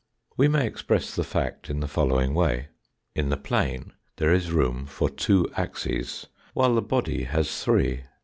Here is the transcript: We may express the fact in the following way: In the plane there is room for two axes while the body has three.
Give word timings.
We 0.35 0.47
may 0.47 0.65
express 0.65 1.15
the 1.15 1.23
fact 1.23 1.69
in 1.69 1.79
the 1.79 1.87
following 1.87 2.33
way: 2.33 2.69
In 3.13 3.29
the 3.29 3.37
plane 3.37 3.93
there 4.15 4.33
is 4.33 4.51
room 4.51 4.87
for 4.87 5.11
two 5.11 5.47
axes 5.55 6.25
while 6.55 6.73
the 6.73 6.81
body 6.81 7.25
has 7.25 7.63
three. 7.63 8.05